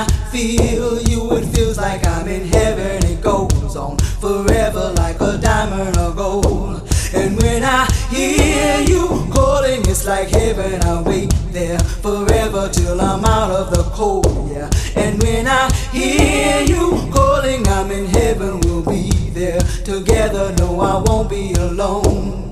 [0.00, 3.04] I feel you, it feels like I'm in heaven.
[3.04, 6.88] It goes on forever like a diamond of gold.
[7.12, 10.80] And when I hear you calling, it's like heaven.
[10.84, 14.50] I wait there forever till I'm out of the cold.
[14.50, 14.70] Yeah.
[14.96, 18.60] And when I hear you calling, I'm in heaven.
[18.60, 20.54] We'll be there together.
[20.60, 22.49] No, I won't be alone.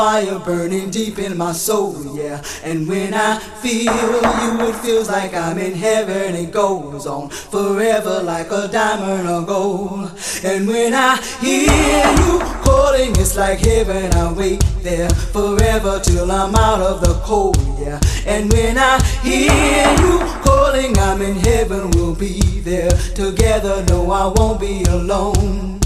[0.00, 2.42] Fire burning deep in my soul, yeah.
[2.64, 3.92] And when I feel
[4.42, 6.34] you, it feels like I'm in heaven.
[6.34, 10.10] It goes on forever like a diamond or gold.
[10.42, 14.10] And when I hear you calling, it's like heaven.
[14.14, 18.00] I wait there forever till I'm out of the cold, yeah.
[18.24, 21.90] And when I hear you calling, I'm in heaven.
[21.90, 23.84] We'll be there together.
[23.90, 25.79] No, I won't be alone.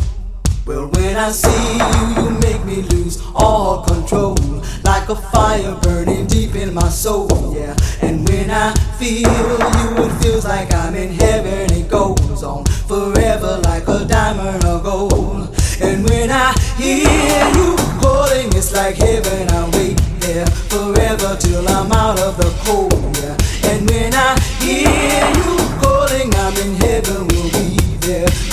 [0.67, 4.35] Well, when I see you, you make me lose all control.
[4.83, 7.77] Like a fire burning deep in my soul, yeah.
[8.01, 11.71] And when I feel you, it feels like I'm in heaven.
[11.71, 15.55] It goes on forever like a diamond or gold.
[15.83, 19.51] And when I hear you calling, it's like heaven.
[19.51, 23.37] I wait there forever till I'm out of the cold, yeah.
[23.71, 27.34] And when I hear you calling, I'm in heaven.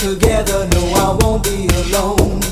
[0.02, 0.68] Together.
[0.74, 2.51] No, I won't be alone.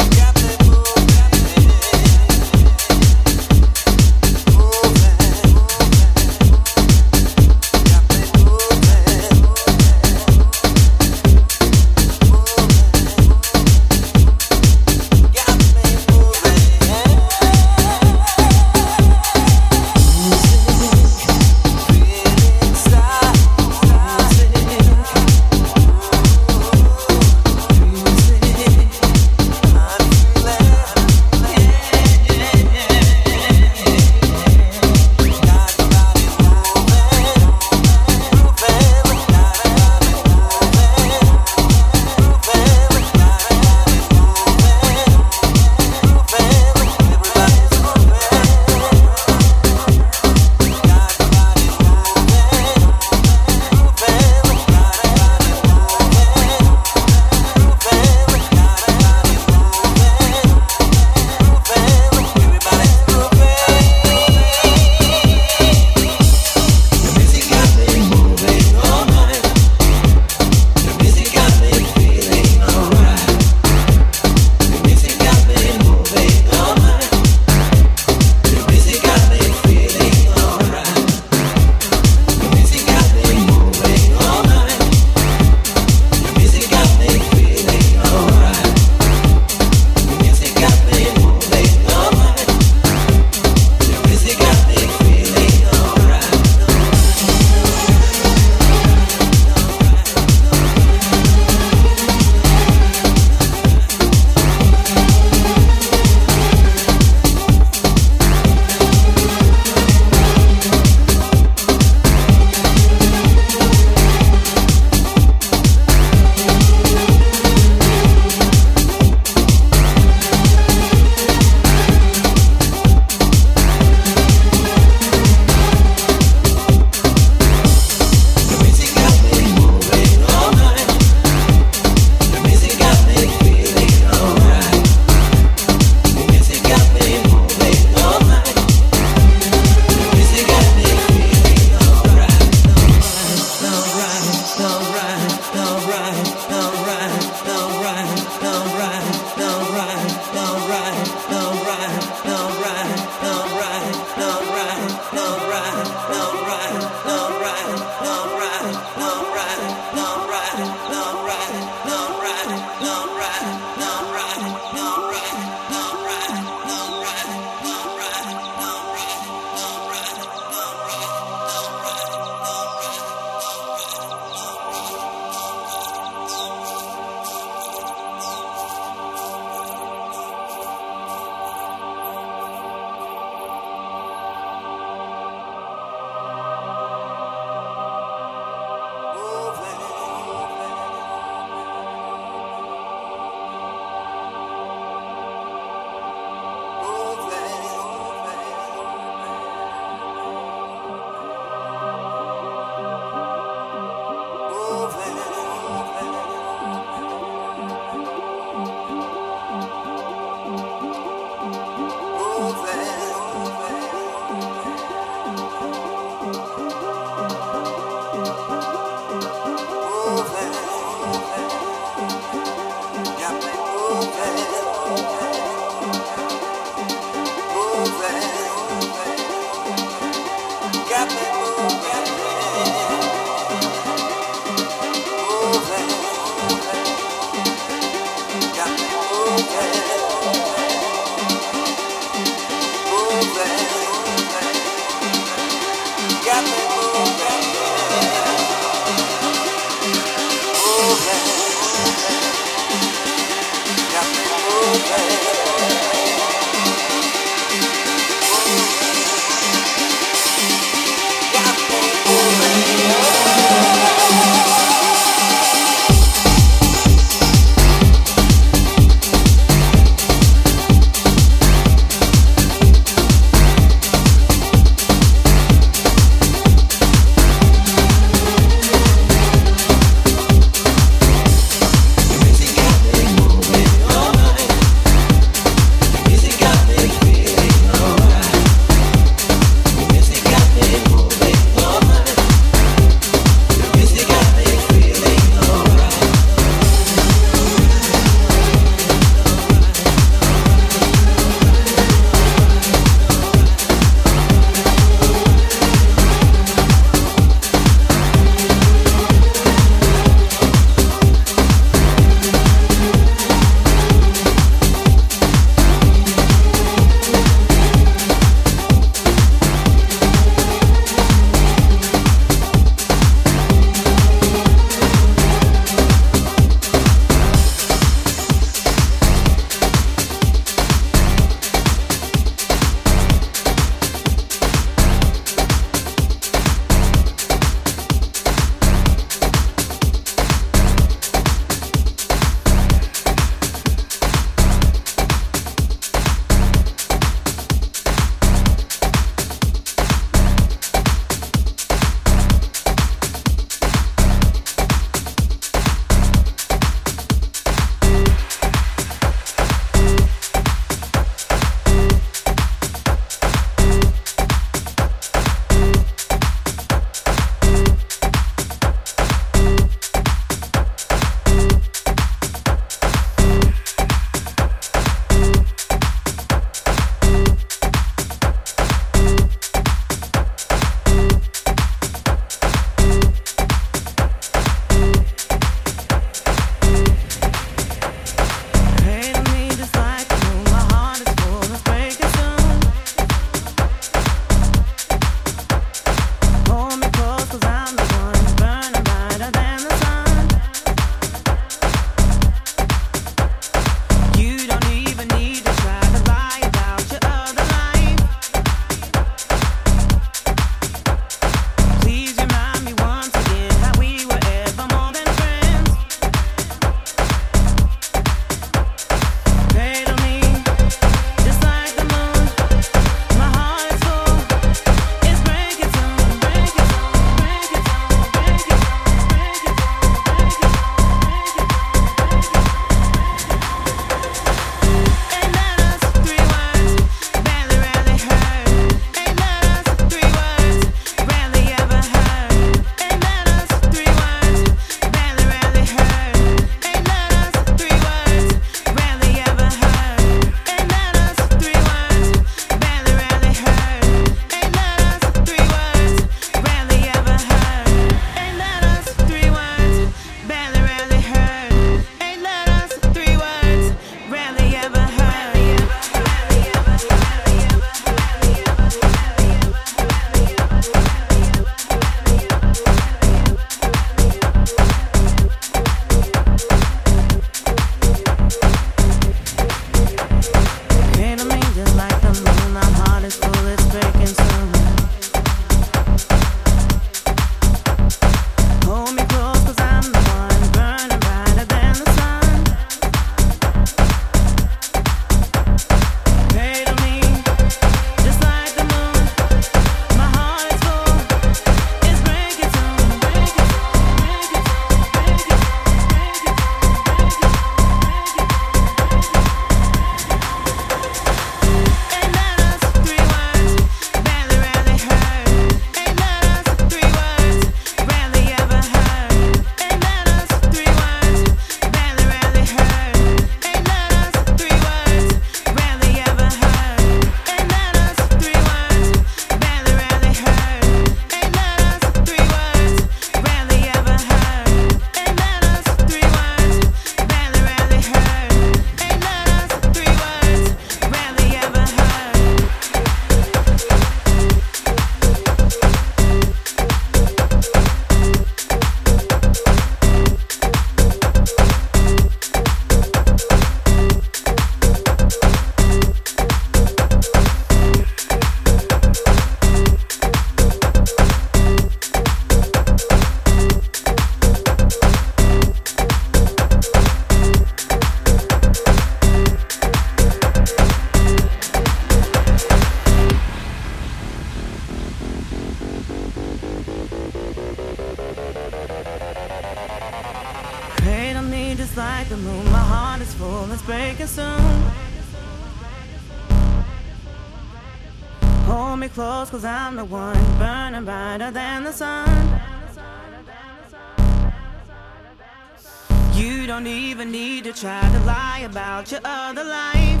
[597.60, 600.00] try to lie about your other life.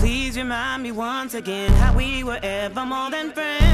[0.00, 3.67] Please remind me once again how we were ever more than friends.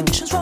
[0.00, 0.39] conditions